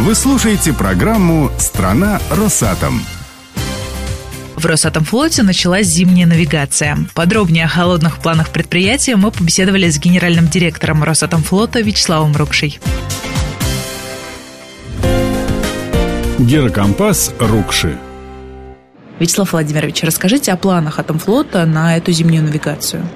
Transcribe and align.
Вы 0.00 0.14
слушаете 0.14 0.72
программу 0.72 1.50
«Страна 1.58 2.20
Росатом». 2.30 3.02
В 4.56 4.64
Росатомфлоте 4.64 5.42
началась 5.42 5.88
зимняя 5.88 6.26
навигация. 6.26 6.96
Подробнее 7.14 7.66
о 7.66 7.68
холодных 7.68 8.16
планах 8.16 8.48
предприятия 8.48 9.16
мы 9.16 9.30
побеседовали 9.30 9.90
с 9.90 9.98
генеральным 9.98 10.48
директором 10.48 11.04
Росатомфлота 11.04 11.82
Вячеславом 11.82 12.34
Рукшей. 12.34 12.80
Герокомпас 16.38 17.34
Рукши. 17.38 17.98
Вячеслав 19.18 19.52
Владимирович, 19.52 20.02
расскажите 20.02 20.50
о 20.52 20.56
планах 20.56 20.98
Атомфлота 20.98 21.66
на 21.66 21.98
эту 21.98 22.10
зимнюю 22.12 22.44
навигацию. 22.44 23.06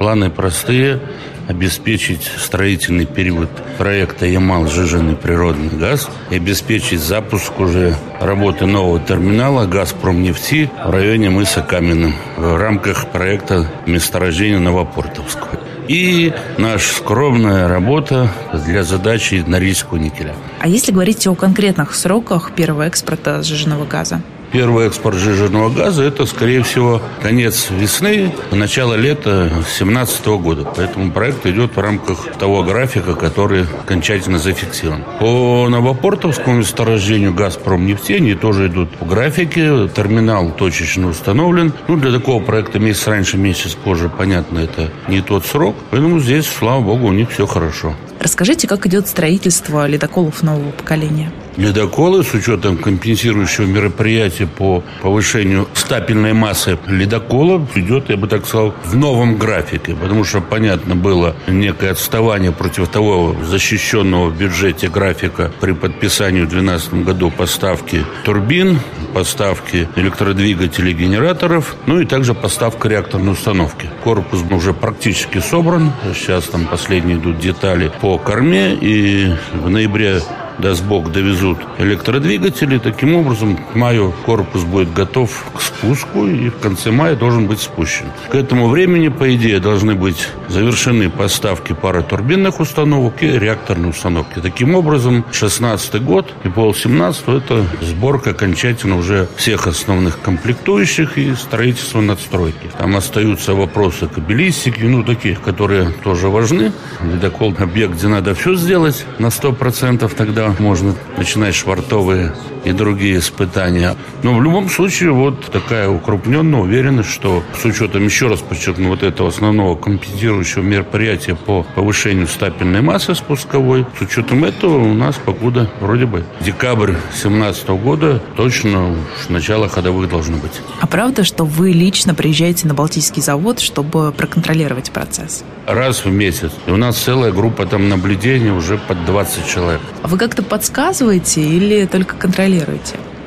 Планы 0.00 0.30
простые 0.30 1.00
обеспечить 1.48 2.30
строительный 2.38 3.06
период 3.06 3.50
проекта 3.78 4.26
Ямал 4.26 4.66
«Сжиженный 4.66 5.16
природный 5.16 5.68
газ» 5.68 6.08
и 6.30 6.36
обеспечить 6.36 7.00
запуск 7.00 7.58
уже 7.60 7.96
работы 8.20 8.66
нового 8.66 9.00
терминала 9.00 9.66
«Газпром 9.66 10.22
нефти» 10.22 10.70
в 10.84 10.90
районе 10.90 11.30
мыса 11.30 11.62
Каменным 11.62 12.14
в 12.36 12.56
рамках 12.56 13.10
проекта 13.10 13.70
месторождения 13.86 14.58
Новопортовского. 14.58 15.60
И 15.88 16.32
наша 16.56 16.94
скромная 16.94 17.68
работа 17.68 18.30
для 18.66 18.84
задачи 18.84 19.44
Норильского 19.46 19.98
никеля. 19.98 20.34
А 20.60 20.66
если 20.66 20.92
говорить 20.92 21.26
о 21.26 21.34
конкретных 21.34 21.94
сроках 21.94 22.52
первого 22.52 22.86
экспорта 22.86 23.42
сжиженного 23.42 23.84
газа? 23.84 24.22
Первый 24.54 24.86
экспорт 24.86 25.16
жиженного 25.16 25.68
газа– 25.68 26.02
это, 26.04 26.26
скорее 26.26 26.62
всего, 26.62 27.02
конец 27.20 27.70
весны, 27.70 28.32
начало 28.52 28.94
лета 28.94 29.48
2017 29.52 30.26
года. 30.26 30.72
Поэтому 30.76 31.10
проект 31.10 31.44
идет 31.44 31.74
в 31.74 31.80
рамках 31.80 32.32
того 32.38 32.62
графика, 32.62 33.16
который 33.16 33.64
окончательно 33.64 34.38
зафиксирован. 34.38 35.02
По 35.18 35.68
Новопортовскому 35.68 36.58
месторождению 36.58 37.34
«Газпром 37.34 37.84
нефти» 37.84 38.12
они 38.12 38.34
тоже 38.34 38.68
идут 38.68 38.96
по 38.96 39.04
графике. 39.04 39.88
Терминал 39.88 40.52
точечно 40.52 41.08
установлен. 41.08 41.72
Ну, 41.88 41.96
для 41.96 42.12
такого 42.12 42.40
проекта 42.40 42.78
месяц 42.78 43.08
раньше, 43.08 43.36
месяц 43.36 43.74
позже, 43.74 44.08
понятно, 44.08 44.60
это 44.60 44.88
не 45.08 45.20
тот 45.20 45.44
срок. 45.46 45.74
Поэтому 45.90 46.20
здесь, 46.20 46.46
слава 46.46 46.80
богу, 46.80 47.08
у 47.08 47.12
них 47.12 47.28
все 47.32 47.48
хорошо. 47.48 47.96
Расскажите, 48.20 48.68
как 48.68 48.86
идет 48.86 49.08
строительство 49.08 49.88
ледоколов 49.88 50.44
нового 50.44 50.70
поколения? 50.70 51.32
Ледоколы 51.56 52.24
с 52.24 52.34
учетом 52.34 52.76
компенсирующего 52.76 53.66
мероприятия 53.66 54.46
по 54.46 54.82
повышению 55.02 55.68
стапельной 55.74 56.32
массы 56.32 56.78
ледокола 56.86 57.66
идет, 57.76 58.10
я 58.10 58.16
бы 58.16 58.26
так 58.26 58.46
сказал, 58.46 58.74
в 58.84 58.96
новом 58.96 59.36
графике, 59.36 59.94
потому 59.94 60.24
что, 60.24 60.40
понятно, 60.40 60.96
было 60.96 61.36
некое 61.46 61.92
отставание 61.92 62.50
против 62.50 62.88
того 62.88 63.36
защищенного 63.42 64.30
в 64.30 64.36
бюджете 64.36 64.88
графика 64.88 65.52
при 65.60 65.72
подписании 65.72 66.42
в 66.42 66.48
2012 66.48 67.04
году 67.04 67.30
поставки 67.30 68.04
турбин, 68.24 68.80
поставки 69.12 69.88
электродвигателей 69.96 70.92
генераторов, 70.92 71.76
ну 71.86 72.00
и 72.00 72.04
также 72.04 72.34
поставка 72.34 72.88
реакторной 72.88 73.32
установки. 73.32 73.88
Корпус 74.02 74.42
уже 74.50 74.72
практически 74.72 75.38
собран, 75.38 75.92
сейчас 76.14 76.44
там 76.44 76.66
последние 76.66 77.16
идут 77.18 77.38
детали 77.38 77.92
по 78.00 78.18
корме, 78.18 78.74
и 78.74 79.32
в 79.52 79.70
ноябре 79.70 80.20
даст 80.58 80.84
Бог, 80.84 81.12
довезут 81.12 81.58
электродвигатели. 81.78 82.78
Таким 82.78 83.14
образом, 83.14 83.56
к 83.56 83.74
маю 83.74 84.12
корпус 84.24 84.62
будет 84.62 84.92
готов 84.92 85.44
к 85.54 85.60
спуску 85.60 86.26
и 86.26 86.48
в 86.48 86.58
конце 86.58 86.90
мая 86.90 87.16
должен 87.16 87.46
быть 87.46 87.60
спущен. 87.60 88.06
К 88.30 88.34
этому 88.34 88.68
времени, 88.68 89.08
по 89.08 89.34
идее, 89.34 89.60
должны 89.60 89.94
быть 89.94 90.28
завершены 90.48 91.10
поставки 91.10 91.72
паротурбинных 91.72 92.60
установок 92.60 93.22
и 93.22 93.38
реакторной 93.38 93.90
установки. 93.90 94.40
Таким 94.40 94.74
образом, 94.74 95.24
16 95.32 96.02
год 96.02 96.32
и 96.44 96.48
пол 96.48 96.74
17 96.74 97.28
это 97.28 97.66
сборка 97.80 98.30
окончательно 98.30 98.96
уже 98.96 99.28
всех 99.36 99.66
основных 99.66 100.20
комплектующих 100.20 101.18
и 101.18 101.34
строительство 101.34 102.00
надстройки. 102.00 102.70
Там 102.78 102.96
остаются 102.96 103.54
вопросы 103.54 104.06
кабелистики, 104.06 104.82
ну, 104.82 105.02
таких, 105.02 105.40
которые 105.40 105.90
тоже 106.02 106.28
важны. 106.28 106.72
Ледокол 107.02 107.54
объект, 107.58 107.94
где 107.94 108.08
надо 108.08 108.34
все 108.34 108.54
сделать 108.54 109.06
на 109.18 109.26
100%, 109.26 110.12
тогда 110.14 110.43
можно 110.58 110.94
начинать 111.16 111.54
швартовые 111.54 112.32
и 112.64 112.72
другие 112.72 113.18
испытания. 113.18 113.96
Но 114.22 114.34
в 114.34 114.42
любом 114.42 114.68
случае 114.68 115.12
вот 115.12 115.50
такая 115.50 115.88
укрупненная 115.88 116.60
уверенность, 116.60 117.10
что 117.10 117.42
с 117.60 117.64
учетом, 117.64 118.04
еще 118.04 118.28
раз 118.28 118.40
подчеркну, 118.40 118.88
вот 118.88 119.02
этого 119.02 119.28
основного 119.28 119.76
компенсирующего 119.76 120.62
мероприятия 120.62 121.34
по 121.34 121.64
повышению 121.74 122.26
стапельной 122.26 122.80
массы 122.80 123.14
спусковой, 123.14 123.86
с 123.98 124.02
учетом 124.02 124.44
этого 124.44 124.78
у 124.78 124.94
нас 124.94 125.16
покуда 125.16 125.70
вроде 125.80 126.06
бы 126.06 126.24
декабрь 126.40 126.92
2017 126.92 127.68
года 127.68 128.22
точно 128.36 128.96
начало 129.28 129.68
ходовых 129.68 130.08
должно 130.08 130.38
быть. 130.38 130.52
А 130.80 130.86
правда, 130.86 131.24
что 131.24 131.44
вы 131.44 131.72
лично 131.72 132.14
приезжаете 132.14 132.66
на 132.66 132.74
Балтийский 132.74 133.22
завод, 133.22 133.60
чтобы 133.60 134.12
проконтролировать 134.12 134.90
процесс? 134.90 135.44
Раз 135.66 136.04
в 136.04 136.10
месяц. 136.10 136.52
И 136.66 136.70
у 136.70 136.76
нас 136.76 136.96
целая 136.96 137.32
группа 137.32 137.66
там 137.66 137.88
наблюдения 137.88 138.52
уже 138.52 138.78
под 138.78 139.04
20 139.04 139.46
человек. 139.46 139.80
А 140.02 140.08
вы 140.08 140.18
как-то 140.18 140.42
подсказываете 140.42 141.42
или 141.42 141.86
только 141.86 142.16
контролируете? 142.16 142.53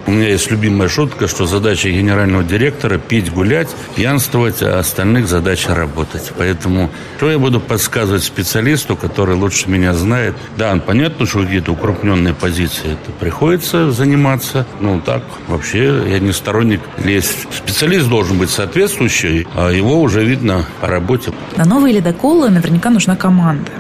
У 0.08 0.12
меня 0.12 0.30
есть 0.30 0.50
любимая 0.50 0.88
шутка, 0.88 1.28
что 1.28 1.46
задача 1.46 1.90
генерального 1.90 2.42
директора– 2.42 2.98
пить, 3.10 3.30
гулять, 3.30 3.68
пьянствовать, 3.94 4.64
а 4.64 4.80
остальных 4.80 5.28
задача– 5.28 5.76
работать. 5.76 6.32
Поэтому 6.38 6.90
что 7.18 7.30
я 7.30 7.38
буду 7.38 7.60
подсказывать 7.60 8.24
специалисту, 8.24 8.96
который 8.96 9.36
лучше 9.36 9.70
меня 9.70 9.94
знает? 9.94 10.34
Да, 10.56 10.74
понятно, 10.78 11.26
что 11.26 11.42
какие-то 11.42 11.74
укрупненные 11.74 12.34
позиции 12.34 12.94
это 12.94 13.12
приходится 13.20 13.92
заниматься. 13.92 14.66
Ну, 14.80 15.02
так, 15.02 15.24
вообще, 15.50 16.02
я 16.08 16.20
не 16.20 16.32
сторонник 16.32 16.80
лезть. 17.04 17.46
Специалист 17.54 18.08
должен 18.08 18.38
быть 18.38 18.50
соответствующий, 18.50 19.46
а 19.56 19.72
его 19.72 20.02
уже 20.02 20.24
видно 20.24 20.66
по 20.80 20.88
работе. 20.88 21.34
На 21.58 21.66
новые 21.66 21.94
ледоколы 21.94 22.50
наверняка 22.50 22.90
нужна 22.92 23.18
команда. 23.18 23.72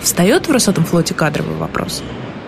Встает 0.00 0.48
в 0.48 0.50
Росатомфлоте 0.50 1.12
кадровый 1.12 1.56
вопрос? 1.56 2.02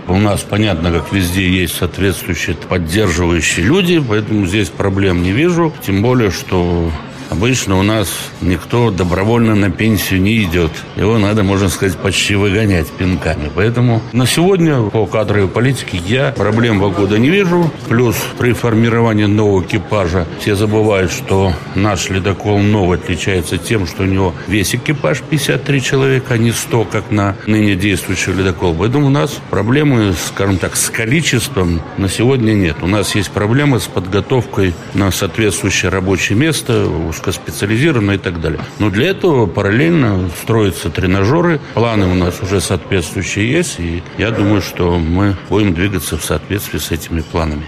У 0.08 0.16
нас, 0.18 0.42
понятно, 0.48 0.92
как 0.92 1.12
везде 1.12 1.48
есть 1.48 1.76
соответствующие 1.76 2.54
поддерживающие 2.56 3.66
люди, 3.66 3.98
поэтому 3.98 4.46
здесь 4.46 4.68
проблем 4.68 5.22
не 5.22 5.32
вижу. 5.32 5.72
Тем 5.84 6.00
более, 6.00 6.30
что 6.30 6.90
Обычно 7.30 7.78
у 7.78 7.82
нас 7.82 8.08
никто 8.40 8.90
добровольно 8.90 9.54
на 9.54 9.70
пенсию 9.70 10.20
не 10.20 10.42
идет. 10.42 10.70
Его 10.96 11.18
надо, 11.18 11.42
можно 11.42 11.68
сказать, 11.68 11.96
почти 11.98 12.34
выгонять 12.34 12.88
пинками. 12.88 13.50
Поэтому 13.54 14.00
на 14.12 14.26
сегодня 14.26 14.80
по 14.82 15.06
кадровой 15.06 15.48
политике 15.48 16.00
я 16.06 16.32
проблем 16.32 16.78
года 16.78 17.18
не 17.18 17.28
вижу. 17.30 17.70
Плюс 17.88 18.16
при 18.38 18.52
формировании 18.52 19.24
нового 19.24 19.62
экипажа 19.62 20.26
все 20.40 20.54
забывают, 20.54 21.12
что 21.12 21.52
наш 21.74 22.08
ледокол 22.10 22.58
новый 22.58 22.98
отличается 22.98 23.58
тем, 23.58 23.86
что 23.86 24.04
у 24.04 24.06
него 24.06 24.34
весь 24.46 24.74
экипаж 24.74 25.20
53 25.22 25.82
человека, 25.82 26.34
а 26.34 26.38
не 26.38 26.52
100, 26.52 26.84
как 26.84 27.10
на 27.10 27.36
ныне 27.46 27.74
действующий 27.74 28.32
ледокол. 28.32 28.74
Поэтому 28.74 29.06
у 29.06 29.10
нас 29.10 29.38
проблемы, 29.50 30.14
скажем 30.14 30.58
так, 30.58 30.76
с 30.76 30.90
количеством 30.90 31.80
на 31.98 32.08
сегодня 32.08 32.52
нет. 32.52 32.76
У 32.82 32.86
нас 32.86 33.14
есть 33.14 33.30
проблемы 33.30 33.80
с 33.80 33.86
подготовкой 33.86 34.74
на 34.94 35.10
соответствующее 35.10 35.90
рабочее 35.90 36.38
место, 36.38 36.86
узкоспециализированно 37.16 38.12
и 38.12 38.18
так 38.18 38.40
далее. 38.40 38.60
Но 38.78 38.90
для 38.90 39.08
этого 39.08 39.46
параллельно 39.46 40.30
строятся 40.42 40.90
тренажеры, 40.90 41.60
планы 41.74 42.06
у 42.06 42.14
нас 42.14 42.42
уже 42.42 42.60
соответствующие 42.60 43.50
есть, 43.50 43.80
и 43.80 44.02
я 44.18 44.30
думаю, 44.30 44.60
что 44.60 44.98
мы 44.98 45.36
будем 45.48 45.74
двигаться 45.74 46.16
в 46.16 46.24
соответствии 46.24 46.78
с 46.78 46.90
этими 46.90 47.20
планами. 47.20 47.66